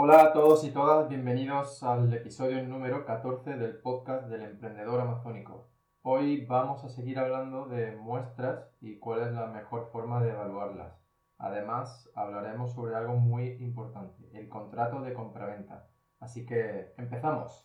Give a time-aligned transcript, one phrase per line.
[0.00, 5.72] Hola a todos y todas, bienvenidos al episodio número 14 del podcast del emprendedor amazónico.
[6.02, 11.04] Hoy vamos a seguir hablando de muestras y cuál es la mejor forma de evaluarlas.
[11.36, 15.88] Además, hablaremos sobre algo muy importante, el contrato de compraventa.
[16.20, 17.64] Así que, empezamos.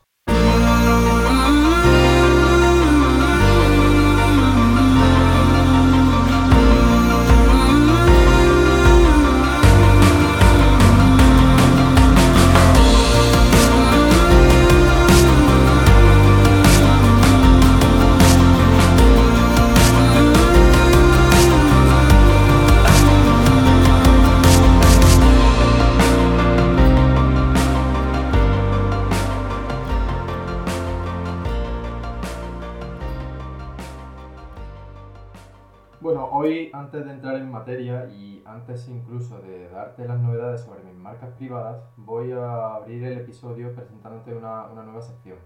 [36.73, 41.31] Antes de entrar en materia y antes incluso de darte las novedades sobre mis marcas
[41.31, 45.38] privadas, voy a abrir el episodio presentándote una, una nueva sección.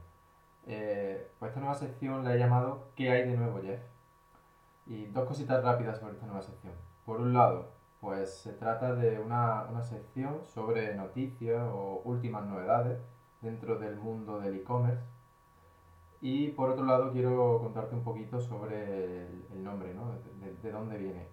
[0.66, 3.82] Eh, pues esta nueva sección la he llamado ¿Qué hay de nuevo, Jeff?
[4.86, 6.74] Y dos cositas rápidas sobre esta nueva sección.
[7.06, 13.00] Por un lado, pues se trata de una, una sección sobre noticias o últimas novedades
[13.42, 15.04] dentro del mundo del e-commerce
[16.22, 20.12] y por otro lado quiero contarte un poquito sobre el, nombre, ¿no?
[20.42, 21.28] De, de, dónde viene.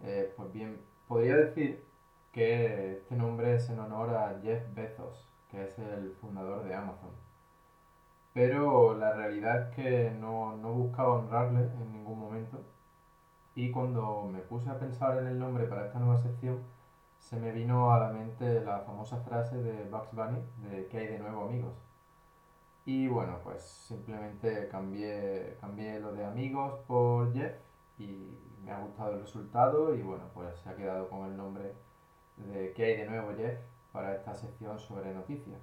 [0.00, 1.84] Eh, pues bien, podría decir
[2.32, 7.10] que este nombre es en honor a Jeff Bezos, que es el fundador de Amazon.
[8.32, 12.60] Pero la realidad es que no, no buscaba honrarle en ningún momento.
[13.54, 16.58] Y cuando me puse a pensar en el nombre para esta nueva sección,
[17.18, 21.06] se me vino a la mente la famosa frase de Bugs Bunny de ¿qué hay
[21.08, 21.85] de nuevo amigos?
[22.86, 27.52] Y bueno, pues simplemente cambié, cambié lo de amigos por Jeff
[27.98, 31.74] y me ha gustado el resultado y bueno, pues se ha quedado con el nombre
[32.36, 33.58] de ¿Qué hay de nuevo Jeff?
[33.92, 35.58] para esta sección sobre noticias.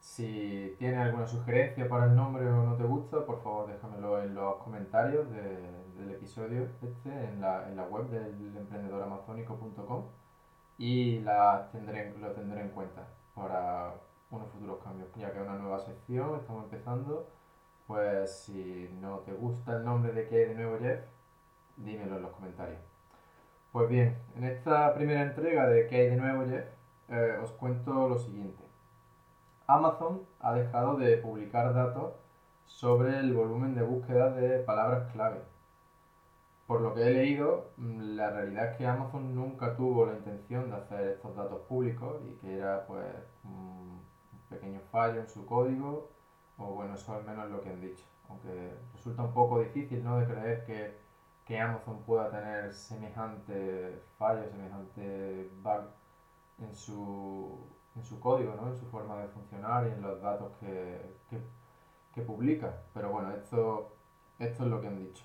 [0.00, 4.34] Si tienes alguna sugerencia para el nombre o no te gusta, por favor déjamelo en
[4.34, 10.04] los comentarios del episodio este en la, en la web del emprendedoramazónico.com
[10.78, 13.94] y la tendré, lo tendré en cuenta para
[14.30, 17.28] unos futuros cambios, ya que es una nueva sección, estamos empezando,
[17.86, 21.00] pues si no te gusta el nombre de que de nuevo Jeff,
[21.76, 22.80] dímelo en los comentarios.
[23.72, 26.66] Pues bien, en esta primera entrega de que de nuevo Jeff,
[27.08, 28.64] eh, os cuento lo siguiente.
[29.66, 32.14] Amazon ha dejado de publicar datos
[32.66, 35.40] sobre el volumen de búsqueda de palabras clave.
[36.66, 40.70] Por lo que he leído, mm, la realidad es que Amazon nunca tuvo la intención
[40.70, 43.04] de hacer estos datos públicos y que era pues
[44.54, 46.10] pequeño fallo en su código,
[46.58, 48.04] o bueno, eso al menos es lo que han dicho.
[48.28, 50.18] Aunque resulta un poco difícil ¿no?
[50.18, 50.96] de creer que,
[51.44, 55.84] que Amazon pueda tener semejante fallo, semejante bug
[56.60, 57.58] en su,
[57.96, 58.68] en su código, ¿no?
[58.68, 61.38] en su forma de funcionar y en los datos que, que,
[62.14, 62.82] que publica.
[62.94, 63.96] Pero bueno, esto,
[64.38, 65.24] esto es lo que han dicho.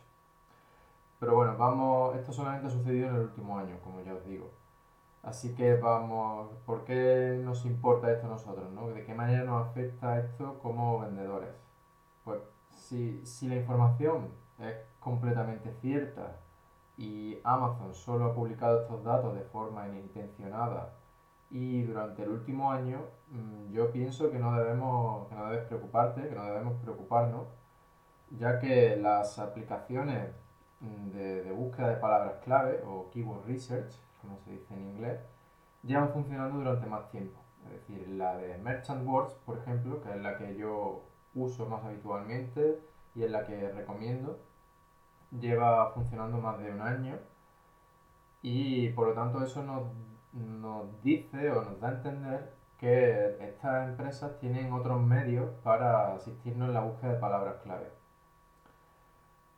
[1.20, 4.59] Pero bueno, vamos, esto solamente ha sucedido en el último año, como ya os digo.
[5.24, 8.72] Así que vamos, ¿por qué nos importa esto a nosotros?
[8.72, 8.90] ¿no?
[8.90, 11.50] ¿De qué manera nos afecta esto como vendedores?
[12.24, 14.30] Pues si, si la información
[14.60, 16.38] es completamente cierta
[16.98, 20.94] y Amazon solo ha publicado estos datos de forma inintencionada
[21.52, 26.28] y durante el último año, mm, yo pienso que no debemos, que no debes preocuparte,
[26.30, 27.48] que no debemos preocuparnos,
[28.38, 30.32] ya que las aplicaciones
[30.80, 35.20] mm, de, de búsqueda de palabras clave o keyword research como se dice en inglés,
[35.84, 37.40] llevan funcionando durante más tiempo.
[37.66, 41.04] Es decir, la de Merchant Words, por ejemplo, que es la que yo
[41.36, 42.80] uso más habitualmente
[43.16, 44.40] y es la que recomiendo,
[45.40, 47.20] lleva funcionando más de un año
[48.42, 49.84] y por lo tanto eso nos,
[50.34, 56.70] nos dice o nos da a entender que estas empresas tienen otros medios para asistirnos
[56.70, 57.92] en la búsqueda de palabras clave.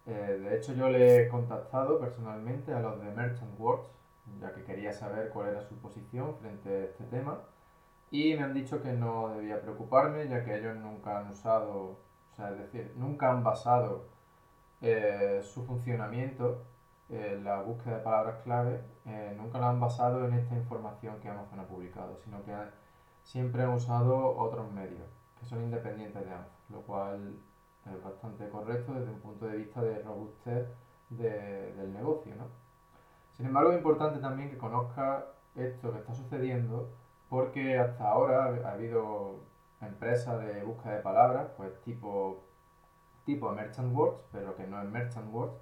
[0.08, 3.86] Eh, de hecho, yo le he contactado personalmente a los de Merchant Words
[4.40, 7.40] ya que quería saber cuál era su posición frente a este tema.
[8.12, 12.00] Y me han dicho que no debía preocuparme, ya que ellos nunca han usado,
[12.32, 14.06] o sea, es decir, nunca han basado
[14.82, 16.66] eh, su funcionamiento,
[17.10, 21.28] en la búsqueda de palabras clave, eh, nunca lo han basado en esta información que
[21.28, 22.54] Amazon ha publicado, sino que
[23.24, 27.36] siempre han usado otros medios, que son independientes de Amazon, lo cual
[27.86, 30.68] es bastante correcto desde un punto de vista de robustez
[31.10, 32.46] de, del negocio, ¿no?
[33.42, 36.92] Sin embargo, es importante también que conozca esto que está sucediendo
[37.28, 39.40] porque hasta ahora ha habido
[39.82, 42.44] empresas de búsqueda de palabras, pues tipo,
[43.26, 45.56] tipo Merchant Words, pero que no es Merchant Words.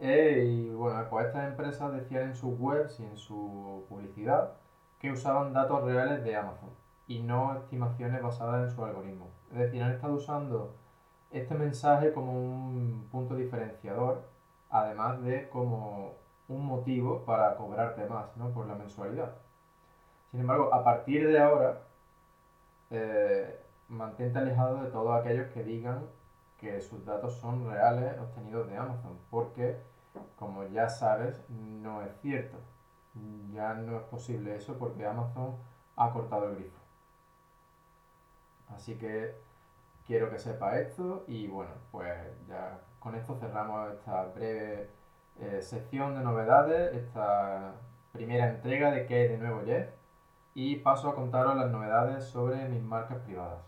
[0.00, 4.52] Eh, y bueno, pues estas empresas decían en sus webs y en su publicidad
[4.98, 6.68] que usaban datos reales de Amazon
[7.06, 9.30] y no estimaciones basadas en su algoritmo.
[9.50, 10.74] Es decir, han estado usando
[11.30, 14.28] este mensaje como un punto diferenciador,
[14.68, 18.50] además de como un motivo para cobrarte más ¿no?
[18.50, 19.34] por la mensualidad.
[20.30, 21.82] Sin embargo, a partir de ahora,
[22.90, 26.06] eh, mantente alejado de todos aquellos que digan
[26.58, 29.78] que sus datos son reales obtenidos de Amazon, porque,
[30.38, 32.58] como ya sabes, no es cierto.
[33.52, 35.56] Ya no es posible eso porque Amazon
[35.96, 36.78] ha cortado el grifo.
[38.68, 39.34] Así que
[40.06, 42.14] quiero que sepa esto y bueno, pues
[42.48, 44.90] ya con esto cerramos esta breve
[45.40, 47.74] eh, sección de novedades, esta
[48.12, 49.88] primera entrega de qué hay de nuevo Jeff
[50.54, 53.60] y paso a contaros las novedades sobre mis marcas privadas.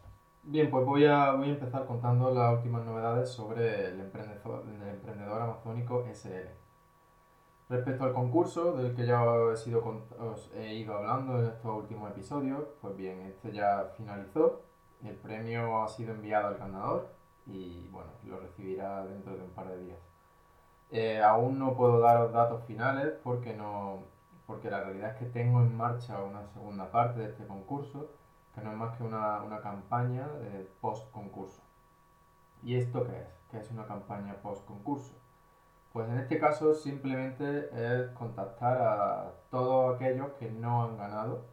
[0.43, 4.89] Bien, pues voy a, voy a empezar contando las últimas novedades sobre el emprendedor, el
[4.89, 6.49] emprendedor amazónico SL.
[7.69, 9.85] Respecto al concurso del que ya he, sido,
[10.19, 14.63] os he ido hablando en estos últimos episodios, pues bien, este ya finalizó
[15.05, 17.15] el premio ha sido enviado al ganador
[17.47, 20.10] y bueno, lo recibirá dentro de un par de días.
[20.93, 24.05] Eh, aún no puedo daros datos finales porque, no,
[24.47, 28.11] porque la realidad es que tengo en marcha una segunda parte de este concurso,
[28.55, 31.63] que no es más que una, una campaña de post-concurso.
[32.63, 33.29] ¿Y esto qué es?
[33.51, 35.15] ¿Qué es una campaña post-concurso?
[35.93, 41.47] Pues en este caso simplemente es contactar a todos aquellos que no han ganado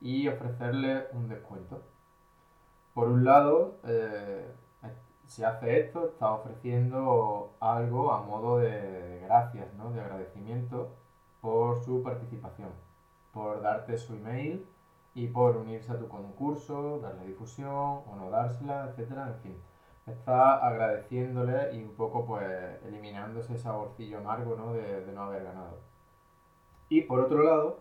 [0.00, 1.82] y ofrecerles un descuento.
[2.94, 4.50] Por un lado, eh,
[5.26, 9.90] si hace esto, está ofreciendo algo a modo de, gracias, ¿no?
[9.90, 10.90] de agradecimiento
[11.40, 12.70] por su participación,
[13.32, 14.66] por darte su email
[15.14, 19.56] y por unirse a tu concurso, darle difusión o no dársela, etcétera, en fin.
[20.06, 24.72] Está agradeciéndole y un poco pues eliminando ese saborcillo amargo ¿no?
[24.72, 25.78] de, de no haber ganado.
[26.88, 27.80] Y por otro lado,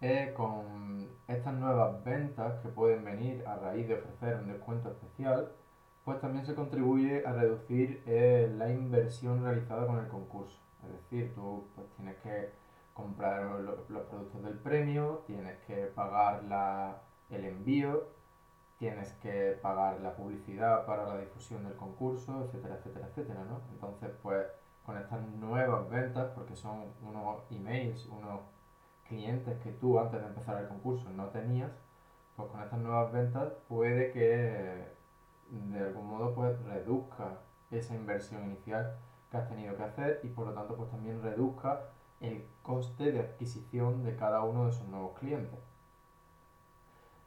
[0.00, 5.50] eh, con estas nuevas ventas que pueden venir a raíz de ofrecer un descuento especial,
[6.08, 10.58] pues también se contribuye a reducir eh, la inversión realizada con el concurso.
[10.82, 12.48] Es decir, tú pues, tienes que
[12.94, 18.04] comprar los productos del premio, tienes que pagar la, el envío,
[18.78, 23.60] tienes que pagar la publicidad para la difusión del concurso, etcétera, etcétera, etcétera, ¿no?
[23.70, 24.46] Entonces, pues
[24.86, 28.40] con estas nuevas ventas, porque son unos emails, unos
[29.06, 31.72] clientes que tú antes de empezar el concurso no tenías,
[32.34, 34.96] pues con estas nuevas ventas puede que
[35.50, 37.38] de algún modo pues reduzca
[37.70, 38.96] esa inversión inicial
[39.30, 41.80] que has tenido que hacer y por lo tanto pues también reduzca
[42.20, 45.60] el coste de adquisición de cada uno de esos nuevos clientes.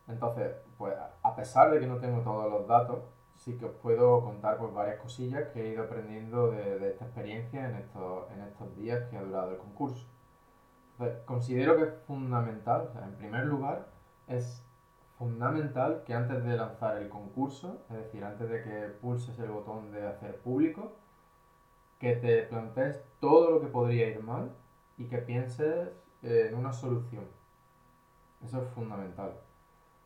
[0.08, 3.04] Entonces, pues a pesar de que no tengo todos los datos,
[3.36, 7.06] sí que os puedo contar pues varias cosillas que he ido aprendiendo de, de esta
[7.06, 10.06] experiencia en estos, en estos días que ha durado el concurso
[11.26, 13.88] considero que es fundamental, en primer lugar,
[14.28, 14.64] es
[15.22, 19.92] fundamental que antes de lanzar el concurso, es decir, antes de que pulses el botón
[19.92, 20.94] de hacer público,
[22.00, 24.52] que te plantees todo lo que podría ir mal
[24.98, 25.90] y que pienses
[26.24, 27.26] en una solución.
[28.44, 29.34] Eso es fundamental.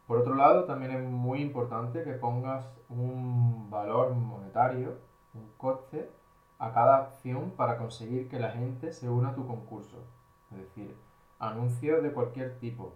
[0.05, 4.97] Por otro lado, también es muy importante que pongas un valor monetario,
[5.33, 6.11] un coste,
[6.59, 10.03] a cada acción para conseguir que la gente se una a tu concurso.
[10.51, 10.93] Es decir,
[11.39, 12.95] anuncios de cualquier tipo,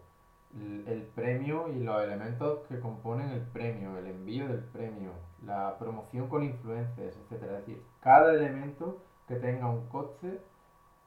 [0.58, 5.12] el, premio y los elementos que componen el premio, el envío del premio,
[5.46, 7.32] la promoción con influencers, etc.
[7.32, 10.42] Es decir, cada elemento que tenga un coste,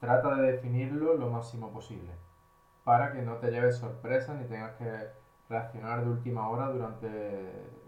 [0.00, 2.12] trata de definirlo lo máximo posible
[2.85, 4.90] para que no te lleves sorpresa ni tengas que
[5.49, 7.07] reaccionar de última hora durante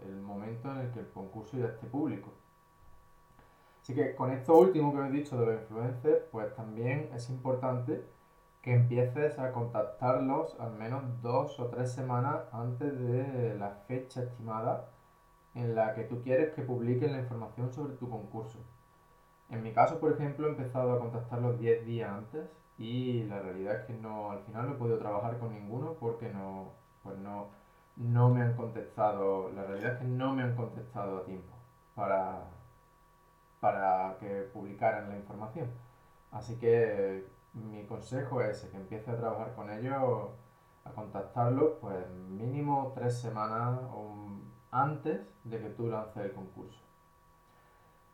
[0.05, 2.31] el momento en el que el concurso ya esté público.
[3.81, 8.03] Así que con esto último que he dicho de los influencers, pues también es importante
[8.65, 14.89] que empieces a contactarlos al menos dos o tres semanas antes de la fecha estimada
[15.53, 18.57] en la que tú quieres que publiquen la información sobre tu concurso.
[19.51, 23.81] En mi caso, por ejemplo, he empezado a contactarlos 10 días antes y la realidad
[23.81, 26.71] es que no, al final no he podido trabajar con ninguno porque no,
[27.03, 27.49] pues no,
[27.97, 31.53] no me han contestado, la realidad es que no me han contestado a tiempo
[31.93, 32.47] para,
[33.59, 35.69] para que publicaran la información.
[36.31, 40.29] Así que mi consejo es que empiece a trabajar con ellos,
[40.83, 43.79] a contactarlos, pues mínimo tres semanas
[44.71, 46.79] antes de que tú lances el concurso.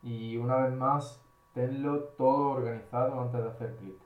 [0.04, 1.22] Y una vez más,
[1.54, 4.00] tenlo todo organizado antes de hacer clic.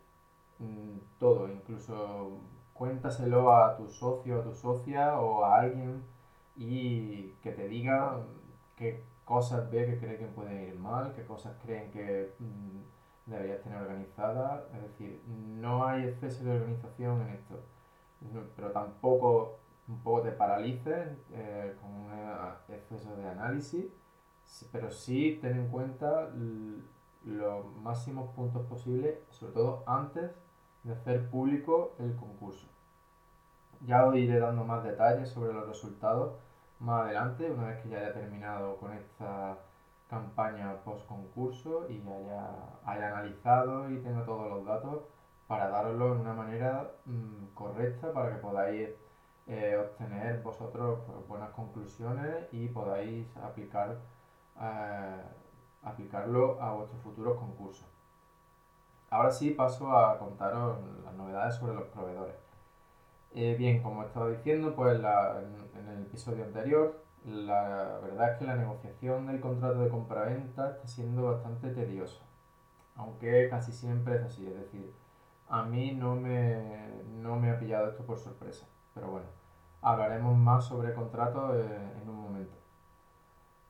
[0.60, 2.40] Mm, todo, incluso
[2.74, 6.04] cuéntaselo a tu socio, a tu socia o a alguien
[6.56, 8.22] y que te diga
[8.76, 12.80] qué cosas ve que cree que pueden ir mal, qué cosas creen que mm,
[13.26, 14.68] deberías tener organizada.
[14.74, 17.60] Es decir, no hay exceso de organización en esto.
[18.56, 22.12] pero tampoco un poco te paralices eh, con un
[22.70, 23.86] exceso de análisis,
[24.72, 26.32] pero sí ten en cuenta
[27.24, 30.32] los máximos puntos posibles, sobre todo antes
[30.84, 32.68] de hacer público el concurso.
[33.82, 36.36] Ya os iré dando más detalles sobre los resultados
[36.80, 39.58] más adelante, una vez que ya haya terminado con esta
[40.10, 42.48] campaña post concurso y haya,
[42.86, 45.04] haya analizado y tenga todos los datos
[45.48, 48.90] para daroslo de una manera mm, correcta para que podáis
[49.48, 53.98] eh, obtener vosotros pues, buenas conclusiones y podáis aplicar,
[54.60, 55.22] eh,
[55.84, 57.88] aplicarlo a vuestros futuros concursos.
[59.12, 62.36] Ahora sí paso a contaros las novedades sobre los proveedores.
[63.36, 68.56] Eh, bien, como estaba diciendo, pues en, el episodio anterior, la verdad es que la
[68.56, 72.24] negociación del contrato de compra-venta está siendo bastante tediosa,
[72.96, 74.94] aunque casi siempre es así, es decir,
[75.50, 79.28] a mí no me, no me ha pillado esto por sorpresa, pero bueno,
[79.82, 82.56] hablaremos más sobre contrato en un momento.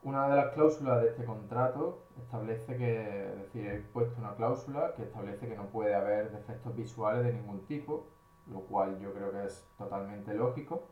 [0.04, 4.94] Una de las cláusulas de este contrato establece que, es decir, he puesto una cláusula
[4.96, 8.06] que establece que no puede haber defectos visuales de ningún tipo,
[8.46, 10.84] lo cual yo creo que es totalmente lógico.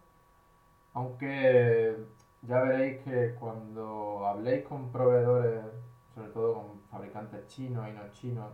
[0.94, 1.96] Aunque
[2.44, 5.66] ya veréis que cuando habléis con proveedores,
[6.14, 8.52] sobre todo con fabricantes chinos y no chinos,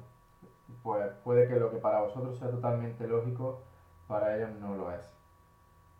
[0.84, 3.62] pues puede que lo que para vosotros sea totalmente lógico,
[4.08, 5.12] para ellos no lo es.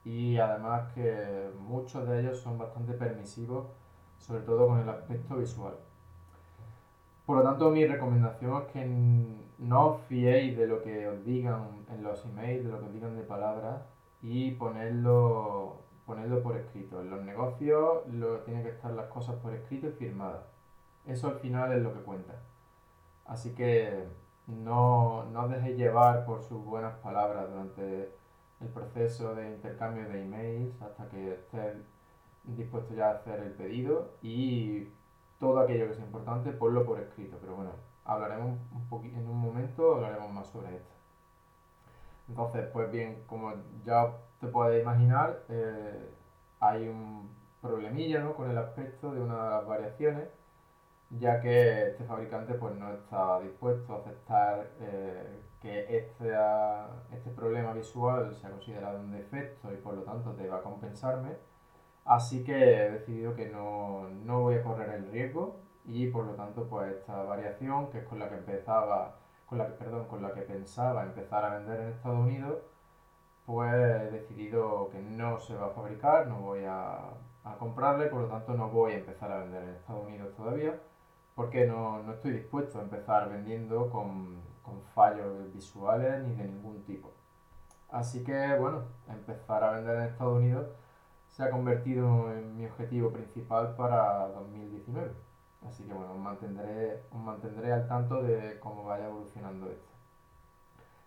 [0.06, 3.66] Y además que muchos de ellos son bastante permisivos
[4.20, 5.74] sobre todo con el aspecto visual.
[7.26, 8.86] Por lo tanto, mi recomendación es que
[9.60, 12.94] no os fiéis de lo que os digan en los emails, de lo que os
[12.94, 13.82] digan de palabras
[14.22, 17.02] y ponerlo, ponerlo por escrito.
[17.02, 20.42] En los negocios lo, tienen que estar las cosas por escrito y firmadas.
[21.06, 22.34] Eso al final es lo que cuenta.
[23.26, 24.06] Así que
[24.48, 28.12] no, no os dejéis llevar por sus buenas palabras durante
[28.60, 31.78] el proceso de intercambio de emails hasta que estés
[32.44, 34.88] dispuesto ya a hacer el pedido y
[35.40, 37.38] todo aquello que sea importante, ponlo por escrito.
[37.40, 37.72] Pero bueno,
[38.04, 40.96] hablaremos un poquito en un momento, hablaremos más sobre esto.
[42.28, 43.54] Entonces, pues bien, como
[43.86, 46.10] ya te puedes imaginar, eh,
[46.60, 47.30] hay un
[47.62, 48.36] problemilla ¿no?
[48.36, 50.30] con el aspecto de una de las variaciones,
[51.12, 56.34] ya que este fabricante pues, no está dispuesto a aceptar eh, que este,
[57.12, 61.36] este problema visual sea considerado un defecto y por lo tanto te va a compensarme
[62.10, 66.68] Así que he decidido que no, voy a correr el riesgo y por lo tanto
[66.68, 70.34] pues esta variación que es con la que empezaba, con la que, perdón, con la
[70.34, 72.58] que pensaba empezar a vender en Estados Unidos,
[73.50, 77.00] pues he decidido que no se va a fabricar, no voy a,
[77.44, 80.80] a comprarle, por lo tanto no voy a empezar a vender en Estados Unidos todavía,
[81.34, 87.12] porque no, estoy dispuesto a empezar vendiendo con, con fallos visuales ni de ningún tipo.
[87.90, 90.68] Así que bueno, empezar a vender en Estados Unidos
[91.28, 95.12] se ha convertido en mi objetivo principal para 2019.
[95.68, 99.99] Así que bueno, mantendré, os mantendré al tanto de cómo vaya evolucionando esto.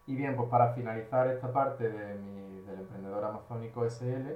[0.07, 4.33] Y bien, pues para finalizar esta parte de mi, del emprendedor amazónico SL,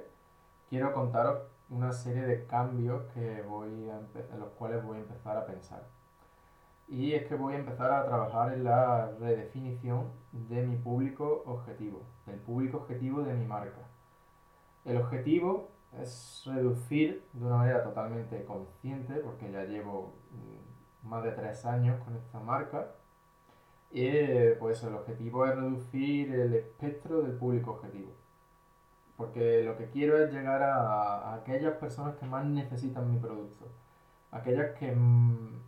[0.69, 5.47] quiero contaros una serie de cambios que voy en los cuales voy a empezar a
[5.47, 5.83] pensar.
[6.89, 12.03] Y es que voy a empezar a trabajar en la redefinición de mi público objetivo,
[12.27, 13.81] del público objetivo de mi marca.
[14.85, 15.71] El objetivo
[16.01, 22.01] es reducir de una manera totalmente consciente, porque ya llevo mm, más de tres años
[22.05, 22.93] con esta marca,
[23.91, 24.11] y
[24.59, 28.13] pues el objetivo es reducir el espectro del público objetivo.
[29.17, 33.67] Porque lo que quiero es llegar a, aquellas personas que más necesitan mi producto.
[34.31, 35.61] Aquellas que, mm,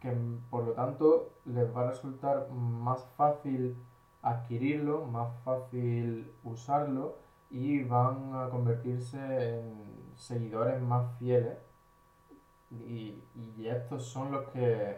[0.00, 0.14] que
[0.50, 3.76] por lo tanto les va a resultar más fácil
[4.22, 7.16] adquirirlo, más fácil usarlo
[7.50, 9.18] y van a convertirse
[9.58, 11.58] en seguidores más fieles
[12.70, 13.22] y,
[13.66, 14.96] estos son los que,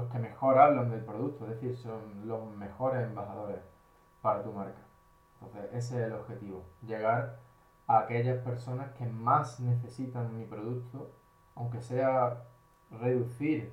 [0.00, 3.60] los que mejor hablan del producto, es decir, son los mejores embajadores
[4.22, 4.80] para tu marca.
[5.34, 7.38] Entonces, ese es el objetivo, llegar
[7.86, 11.10] a aquellas personas que más necesitan mi producto,
[11.54, 12.44] aunque sea
[12.90, 13.72] reducir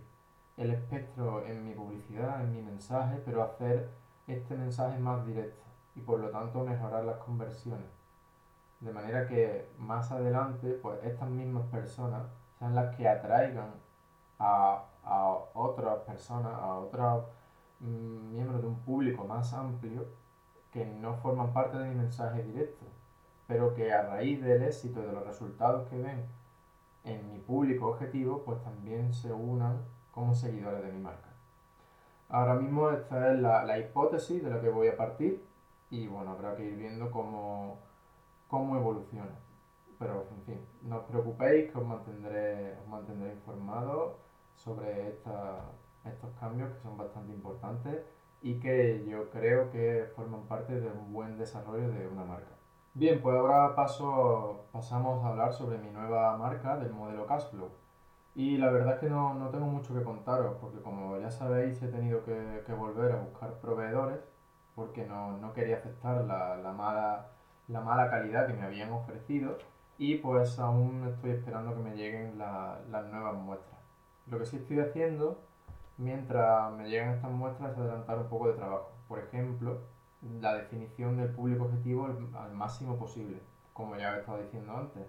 [0.57, 3.89] el espectro en mi publicidad, en mi mensaje, pero hacer
[4.27, 5.63] este mensaje más directo
[5.95, 7.97] y por lo tanto mejorar las conversiones
[8.79, 12.27] de manera que más adelante pues estas mismas personas
[12.59, 13.71] sean las que atraigan
[14.39, 14.83] a,
[15.53, 17.25] otras personas, a otros
[17.79, 20.05] mm, miembros de un público más amplio
[20.71, 22.85] que no forman parte de mi mensaje directo,
[23.47, 26.25] pero que a raíz del éxito y de los resultados que ven
[27.05, 29.79] en mi público objetivo, pues también se unan
[30.11, 31.29] como seguidores de mi marca.
[32.29, 35.41] Ahora mismo esta es la, la hipótesis de la que voy a partir
[35.89, 37.77] y bueno, habrá que ir viendo cómo
[38.47, 39.35] cómo evoluciona.
[39.99, 44.13] Pero, en fin, no os preocupéis que os mantendré, os mantendré informados
[44.57, 45.07] sobre
[46.03, 48.01] estos cambios que son bastante importantes
[48.41, 52.55] y que yo creo que forman parte de un buen desarrollo de una marca.
[52.93, 57.69] Bien, pues ahora paso, pasamos a hablar sobre mi nueva marca del modelo Cashflow.
[58.35, 61.81] Y la verdad es que no, no tengo mucho que contaros, porque como ya sabéis
[61.81, 64.19] he tenido que, que volver a buscar proveedores
[64.75, 67.25] porque no, no quería aceptar la, la, mala,
[67.67, 69.57] la mala calidad que me habían ofrecido
[69.97, 73.76] y pues aún estoy esperando que me lleguen las nuevas muestras.
[74.29, 75.39] Lo que sí estoy haciendo
[75.97, 78.91] mientras me llegan estas muestras es adelantar un poco de trabajo.
[79.07, 79.79] Por ejemplo,
[80.41, 83.39] la definición del público objetivo al, máximo posible,
[83.71, 85.07] como ya he estado diciendo antes.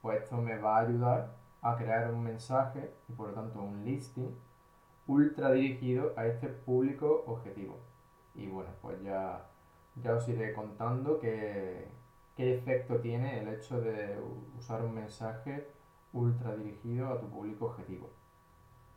[0.00, 3.84] Pues esto me va a ayudar a crear un mensaje y por lo tanto un
[3.84, 4.34] listing
[5.06, 7.78] ultra dirigido a este público objetivo.
[8.34, 9.44] Y bueno, pues ya,
[10.02, 11.88] ya os iré contando qué,
[12.34, 14.18] qué efecto tiene el hecho de
[14.58, 15.68] usar un mensaje
[16.14, 18.08] ultra dirigido a tu público objetivo.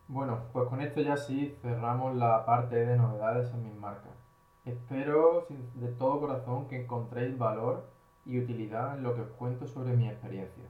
[0.10, 4.14] Bueno, pues con esto ya sí cerramos la parte de novedades en mis marcas.
[4.64, 7.90] Espero de todo corazón que encontréis valor
[8.26, 10.64] y utilidad en lo que os cuento sobre mi experiencia.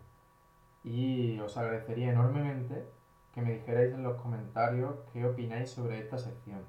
[0.84, 2.88] Y os agradecería enormemente
[3.32, 6.62] que me dijerais en los comentarios qué opináis sobre esta sección.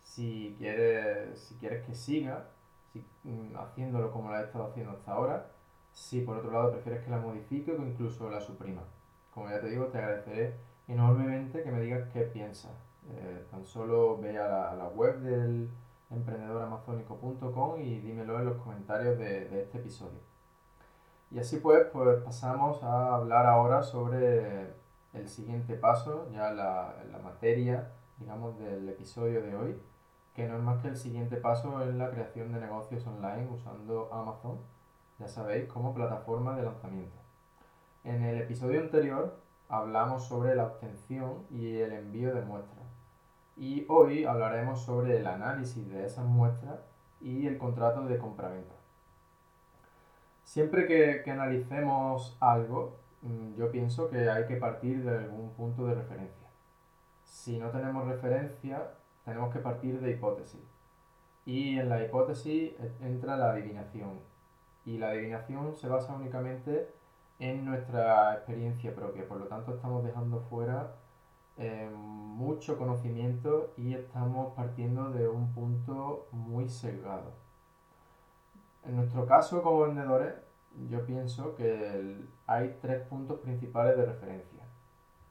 [0.00, 2.48] Si quieres, si quieres que siga
[3.22, 5.52] mm, haciéndolo como la he estado haciendo hasta ahora,
[5.92, 8.82] si por otro lado prefieres que la modifique o incluso la suprima.
[9.32, 12.72] Como ya te digo, te agradeceré enormemente que me digas qué piensas.
[13.10, 15.68] Eh, tan solo ve a la, web del
[16.10, 20.20] emprendedoramazónico.com y dímelo en los comentarios de, este episodio.
[21.30, 24.74] Y así pues, pues pasamos a hablar ahora sobre
[25.14, 29.80] el siguiente paso, ya la, la materia, digamos, del episodio de hoy,
[30.34, 34.12] que no es más que el siguiente paso en la creación de negocios online usando
[34.12, 34.58] Amazon,
[35.18, 37.16] ya sabéis, como plataforma de lanzamiento.
[38.04, 39.36] En el episodio anterior
[39.68, 42.86] hablamos sobre la obtención y el envío de muestras.
[43.56, 46.80] Y hoy hablaremos sobre el análisis de esas muestras
[47.20, 48.74] y el contrato de compraventa.
[50.44, 55.94] Siempre que, analicemos algo, mm, yo pienso que hay que partir de algún punto de
[55.94, 56.48] referencia.
[57.22, 58.90] Si no tenemos referencia,
[59.24, 60.60] tenemos que partir de hipótesis.
[61.46, 64.20] Y en la hipótesis entra la adivinación.
[64.84, 66.88] Y la adivinación se basa únicamente
[67.42, 69.26] en nuestra experiencia propia.
[69.26, 70.94] Por lo tanto, estamos dejando fuera
[71.56, 77.32] eh, mucho conocimiento y estamos partiendo de un punto muy sesgado.
[78.84, 80.34] En nuestro caso como vendedores,
[80.88, 84.62] yo pienso que hay tres puntos principales de referencia,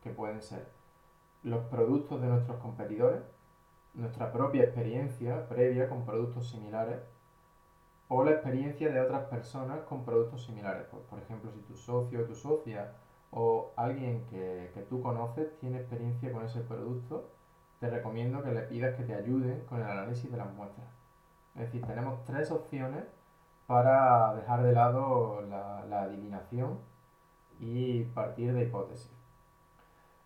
[0.03, 0.67] que pueden ser
[1.43, 3.23] los productos de nuestros competidores,
[3.93, 6.99] nuestra propia experiencia previa con productos similares
[8.13, 10.85] o la experiencia de otras personas con productos similares.
[11.09, 12.91] Por ejemplo, si tu socio o tu socia
[13.31, 17.29] o alguien que, que, tú conoces tiene experiencia con ese producto,
[17.79, 20.89] te recomiendo que le pidas que te ayuden con el análisis de las muestras.
[21.55, 23.05] Es decir, tenemos tres opciones
[23.65, 26.79] para dejar de lado la, la adivinación
[27.61, 29.15] y partir de hipótesis.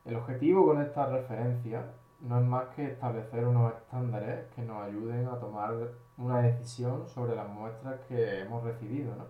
[0.06, 1.86] El objetivo con esta referencia
[2.26, 5.74] no es más que establecer unos estándares que nos ayuden a tomar
[6.18, 9.16] una decisión sobre las muestras que hemos recibido.
[9.16, 9.26] ¿no?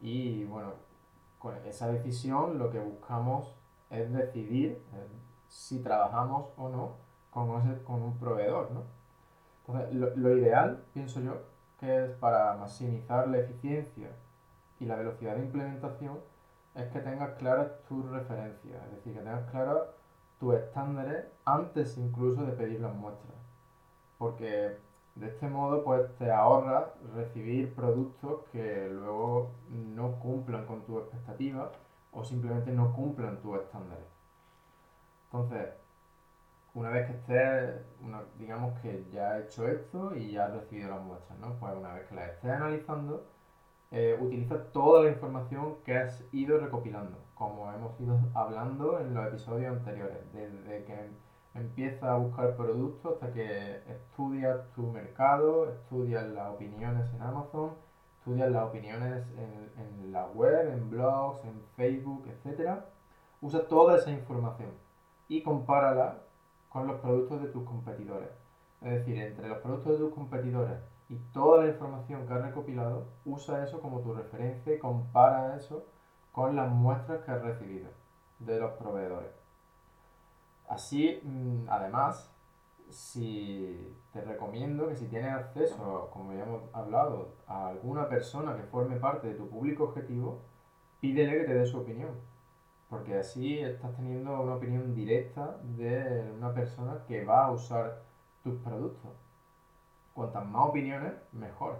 [0.00, 0.72] Y bueno,
[1.38, 3.54] con esa decisión lo que buscamos
[3.90, 5.06] es decidir eh,
[5.48, 6.96] si trabajamos o no
[7.30, 8.70] con, con un proveedor.
[8.72, 8.82] ¿no?
[9.66, 11.42] Entonces, lo, lo ideal, pienso yo,
[11.78, 14.08] que es para maximizar la eficiencia
[14.80, 16.20] y la velocidad de implementación,
[16.74, 19.82] es que tengas claras tus referencias, es decir, que tengas claras
[20.44, 23.38] tus estándares antes incluso de pedir las muestras.
[24.18, 24.76] Porque
[25.14, 31.70] de este modo pues te ahorras recibir productos que luego no cumplan con tus expectativas
[32.12, 34.06] o simplemente no cumplan tus estándares.
[35.32, 35.70] Entonces,
[36.74, 37.80] una vez que estés,
[38.38, 41.58] digamos que ya has hecho esto y ya has recibido las muestras, ¿no?
[41.58, 43.26] Pues una vez que las estés analizando,
[43.96, 49.28] eh, utiliza toda la información que has ido recopilando, como hemos ido hablando en los
[49.28, 51.10] episodios anteriores, desde que
[51.54, 57.70] empiezas a buscar productos hasta que estudias tu mercado, estudias las opiniones en Amazon,
[58.18, 62.80] estudias las opiniones en, en la web, en blogs, en Facebook, etc.
[63.40, 64.70] Usa toda esa información
[65.28, 66.18] y compárala
[66.68, 68.30] con los productos de tus competidores.
[68.82, 73.06] Es decir, entre los productos de tus competidores y toda la información que has recopilado,
[73.24, 75.84] usa eso como tu referencia y compara eso
[76.32, 77.88] con las muestras que has recibido
[78.38, 79.32] de los proveedores.
[80.68, 82.34] Así, mm, además,
[82.88, 88.62] si te recomiendo que si tienes acceso, como ya hemos hablado, a alguna persona que
[88.64, 90.40] forme parte de tu público objetivo,
[91.00, 92.10] pídele que te dé su opinión.
[92.88, 98.02] Porque así estás teniendo una opinión directa de una persona que va a usar
[98.42, 99.10] tus productos.
[100.14, 101.78] Cuantas más opiniones, mejor.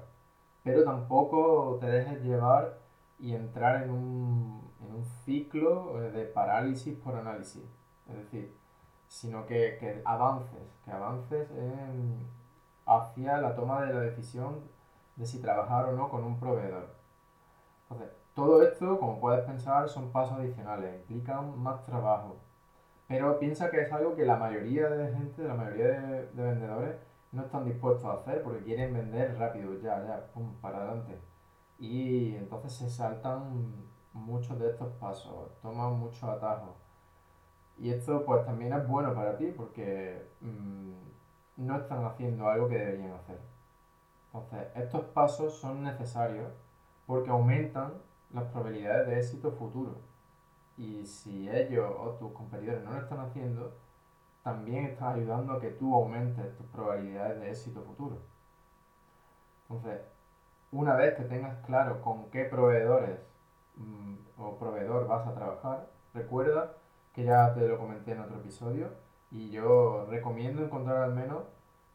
[0.62, 2.79] Pero tampoco te dejes llevar
[3.18, 7.62] y entrar en un, en un ciclo de parálisis por análisis.
[8.09, 8.55] Es decir,
[9.09, 11.49] sino que, que avances, que avances
[12.87, 14.61] hacia la toma de la decisión
[15.16, 16.88] de si trabajar o no con un proveedor.
[17.83, 22.37] Entonces, todo esto, como puedes pensar, son pasos adicionales, implican más trabajo.
[23.07, 26.97] Pero piensa que es algo que la mayoría de gente, la mayoría de, vendedores,
[27.35, 31.18] no están dispuestos a hacer porque quieren vender rápido, ya, ya, pum, para adelante.
[31.79, 33.75] Y entonces se saltan
[34.12, 36.77] muchos de estos pasos, toman muchos atajos.
[37.77, 40.92] Y esto pues también es bueno para ti porque mm,
[41.57, 43.40] no están haciendo algo que deberían hacer.
[44.27, 46.53] Entonces, estos pasos son necesarios
[47.07, 47.94] porque aumentan
[48.33, 49.97] las probabilidades de éxito futuro.
[50.77, 53.77] Y si ellos o tus competidores no lo están haciendo,
[54.45, 58.19] también estás ayudando a que tú aumentes tus probabilidades de éxito futuro.
[59.63, 60.03] Entonces,
[60.71, 63.19] una vez que tengas claro con qué proveedores
[63.77, 66.75] mm, o proveedor vas a trabajar, recuerda
[67.13, 68.91] que ya te lo comenté en otro episodio,
[69.35, 71.43] y yo recomiendo encontrar al menos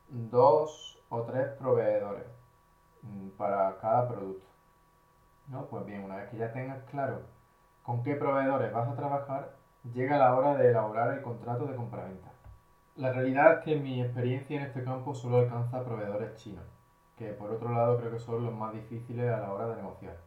[0.09, 2.25] dos o tres proveedores
[3.03, 4.45] mm, para cada producto.
[5.47, 5.65] ¿no?
[5.67, 7.21] Pues bien, una vez que ya tengas claro
[7.83, 9.55] con qué proveedores vas a trabajar,
[9.93, 12.28] llega la hora de elaborar el contrato de compraventa.
[12.99, 16.65] La realidad es que mi experiencia en este campo solo alcanza proveedores chinos,
[17.17, 20.17] que por otro lado creo que son los más difíciles a la hora de negociar.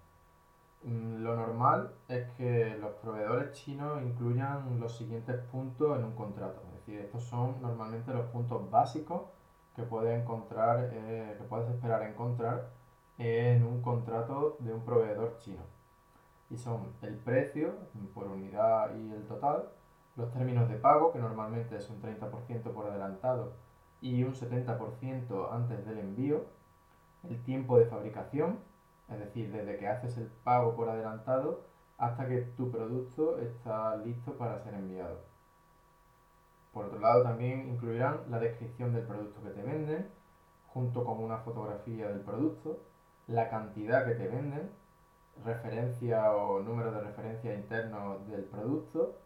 [0.83, 6.63] Mm, lo normal es que los proveedores chinos incluyan los siguientes puntos en un contrato.
[6.69, 9.21] Es decir, estos son normalmente los puntos básicos
[9.77, 12.71] que puedes encontrar, eh, que puedes esperar encontrar
[13.19, 15.65] en un contrato de un proveedor chino.
[16.49, 17.75] Y son el precio
[18.15, 19.69] por unidad y el total,
[20.17, 23.53] los términos de pago, que normalmente es un 30% por adelantado
[24.01, 26.45] y un 70% antes del envío,
[27.29, 28.59] el tiempo de fabricación,
[29.11, 31.61] es decir, desde que haces el pago por adelantado
[31.99, 35.21] hasta que tu producto está listo para ser enviado.
[36.73, 40.09] Por otro lado, también incluirán la descripción del producto que te venden,
[40.69, 42.81] junto con una fotografía del producto,
[43.29, 44.71] la cantidad que te venden,
[45.45, 49.17] referencia o número de referencia interno del producto,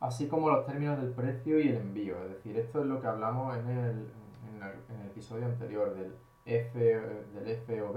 [0.00, 2.22] así como los términos del precio y el envío.
[2.24, 4.12] Es decir, esto es lo que hablamos en el,
[5.06, 7.96] episodio anterior del, F, del FOB,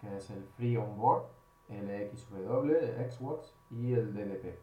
[0.00, 1.24] que es el Free On Board,
[1.68, 4.58] el XW, el Xbox y el DDP.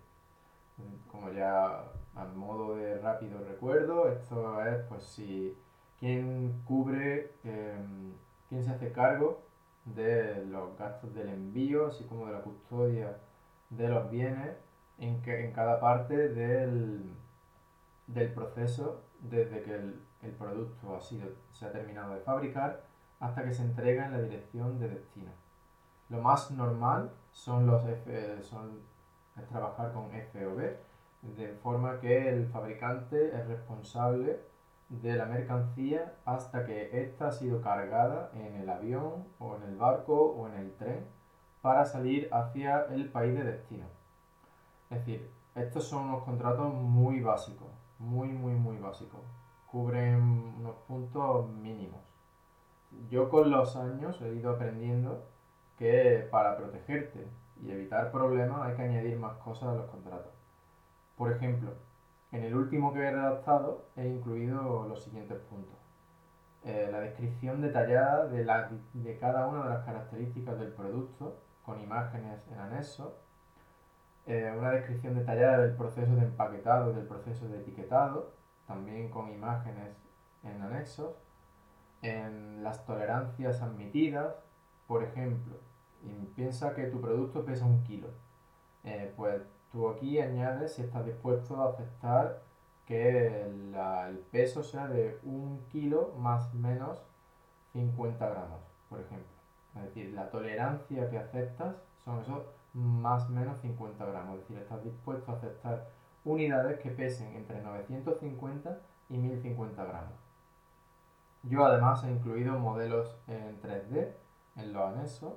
[1.08, 5.56] Como ya a modo de rápido recuerdo, esto es pues si
[6.00, 8.14] quién cubre, em,
[8.50, 9.42] quién se hace cargo
[9.86, 13.18] de los gastos del envío, así como de la custodia
[13.70, 14.58] de los bienes
[15.00, 17.04] en, que, en cada parte del,
[18.08, 22.82] del proceso desde que el, el producto ha sido, se ha terminado de fabricar
[23.20, 25.32] hasta que se entrega en la dirección de destino.
[26.10, 27.82] Lo más normal son los
[28.42, 28.82] son,
[29.38, 30.76] es trabajar con FOB,
[31.22, 34.40] de forma que el fabricante es responsable
[34.90, 39.76] de la mercancía hasta que ésta ha sido cargada en el avión o en el
[39.78, 41.06] barco o en el tren
[41.62, 43.86] para salir hacia el país de destino.
[44.94, 47.68] Es decir, estos son unos contratos muy básicos,
[48.00, 49.22] muy, muy, muy básicos.
[49.68, 50.22] Cubren
[50.60, 52.14] unos puntos mínimos
[53.10, 55.26] yo con los años he ido aprendiendo
[55.78, 57.28] que para protegerte
[57.62, 60.32] y evitar problemas hay que añadir más cosas a los contratos.
[61.18, 61.74] Por ejemplo,
[62.32, 65.78] en el último que he redactado he incluido los siguientes puntos.
[66.64, 68.46] Eh, la descripción detallada de,
[68.94, 73.18] de cada una de las características del producto con imágenes en anexo.
[74.26, 78.32] Eh, una descripción detallada del proceso de empaquetado del proceso de etiquetado,
[78.66, 79.98] también con imágenes
[80.44, 81.16] en anexos
[82.02, 84.36] en las tolerancias admitidas,
[84.88, 85.56] por ejemplo,
[86.36, 88.10] piensa que tu producto pesa un kilo,
[88.84, 92.42] eh, pues tú aquí añades si estás dispuesto a aceptar
[92.86, 97.02] que el peso sea de un kilo más menos
[97.72, 98.60] 50 gramos,
[98.90, 99.34] por ejemplo.
[99.76, 104.36] Es decir, la tolerancia que aceptas son esos más menos 50 gramos.
[104.36, 105.88] Es decir, estás dispuesto a aceptar
[106.26, 110.14] unidades que pesen entre 950 y 1050 gramos.
[111.44, 114.14] Yo además he incluido modelos en 3D
[114.56, 115.34] en los anexos,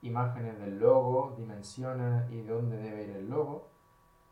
[0.00, 3.68] imágenes del logo, dimensiones y dónde debe ir el logo.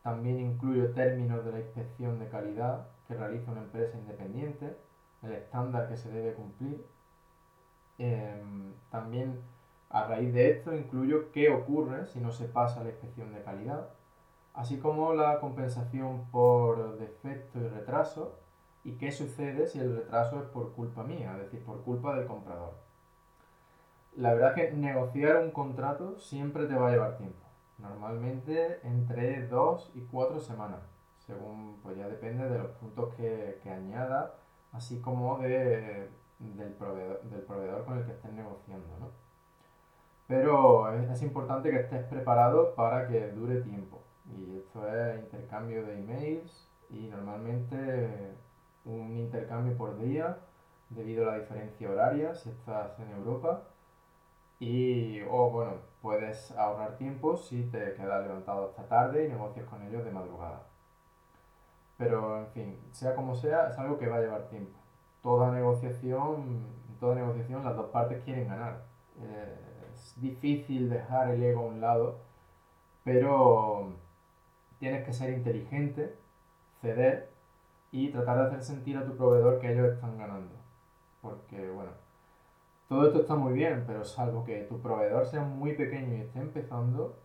[0.02, 4.76] También incluyo términos de la inspección de calidad que realiza una empresa independiente,
[5.22, 6.86] el estándar que se debe cumplir.
[7.98, 9.40] Em, también
[9.90, 13.88] a raíz de esto incluyo qué ocurre si no se pasa la inspección de calidad,
[14.54, 18.38] así como la compensación por defecto y retraso
[18.84, 22.26] y qué sucede si el retraso es por culpa mía, es decir, por culpa del
[22.26, 22.74] comprador.
[24.16, 27.44] La verdad es que negociar un contrato siempre te va a llevar tiempo,
[27.78, 30.80] normalmente entre dos y cuatro semanas,
[31.18, 34.34] según pues ya depende de los puntos que, que añada,
[34.72, 38.88] así como de, del, proveedor, del proveedor con el que estés negociando.
[38.98, 39.29] ¿no?
[40.30, 44.00] Pero es, importante que estés preparado para que dure tiempo.
[44.26, 48.36] Y esto es intercambio de emails y normalmente
[48.84, 50.38] un intercambio por día
[50.88, 53.64] debido a la diferencia horaria si estás en Europa.
[54.60, 59.82] Y, o bueno, puedes ahorrar tiempo si te quedas levantado esta tarde y negocias con
[59.82, 60.62] ellos de madrugada.
[61.98, 64.78] Pero, en fin, sea como sea, es algo que va a llevar tiempo.
[65.22, 66.68] Toda negociación,
[67.00, 68.84] toda negociación las dos partes quieren ganar.
[69.20, 69.69] Eh,
[70.20, 72.18] difícil dejar el ego a un lado,
[73.04, 73.92] pero
[74.78, 76.16] tienes que ser inteligente,
[76.80, 77.30] ceder
[77.92, 80.54] y tratar de hacer sentir a tu proveedor que ellos están ganando.
[81.20, 81.92] Porque, bueno,
[82.88, 86.40] todo esto está muy bien, pero salvo que tu proveedor sea muy pequeño y esté
[86.40, 87.18] empezando,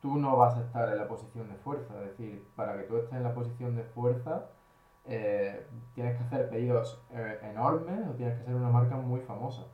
[0.00, 1.94] tú no vas a estar en la posición de fuerza.
[2.02, 4.50] Es decir, para que tú estés en la posición de fuerza,
[5.06, 9.66] eh, tienes que hacer pedidos eh, enormes o tienes que ser una marca muy famosa.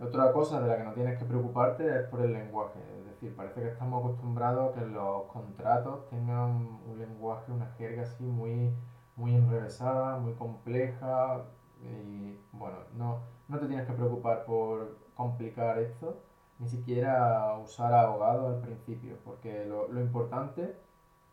[0.00, 2.78] Otra cosa de la que no tienes que preocuparte es por el lenguaje.
[2.98, 8.02] Es decir, parece que estamos acostumbrados a que los contratos tengan un lenguaje, una jerga
[8.02, 8.72] así muy,
[9.16, 11.42] muy enrevesada, muy compleja.
[11.82, 16.22] Y bueno, no, no te tienes que preocupar por complicar esto,
[16.60, 20.76] ni siquiera usar abogado al principio, porque lo, lo importante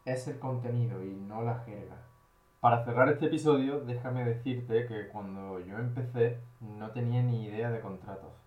[0.05, 1.97] es el contenido y no la jerga.
[2.61, 7.79] Para cerrar este episodio, déjame decirte que cuando yo empecé no tenía ni idea de
[7.79, 8.44] contratos.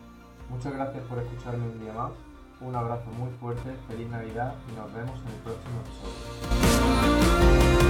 [0.49, 2.13] Muchas gracias por escucharme un día más,
[2.61, 7.90] un abrazo muy fuerte, feliz Navidad y nos vemos en el próximo episodio.